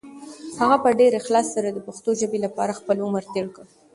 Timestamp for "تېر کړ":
3.33-3.65